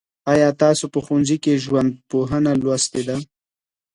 آیا 0.31 0.49
تاسو 0.61 0.85
په 0.93 0.99
ښوونځي 1.05 1.37
کي 1.43 1.53
ژوندپوهنه 1.63 2.51
لوستې 2.61 3.01
ده؟ 3.07 3.17